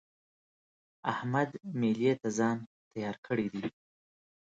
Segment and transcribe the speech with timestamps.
[1.11, 1.49] احمد
[1.79, 2.57] مېلې ته ځان
[2.91, 3.65] تيار کړی دی.